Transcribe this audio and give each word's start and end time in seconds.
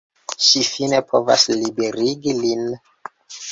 Ŝi 0.45 0.63
fine 0.69 1.01
povas 1.11 1.45
liberigi 1.51 2.37
lin. 2.43 2.67